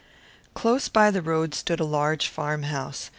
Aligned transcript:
Near 0.63 1.11
the 1.11 1.21
road 1.21 1.53
stood 1.53 1.79
a 1.79 1.85
large 1.85 2.27
farmhouse. 2.27 3.09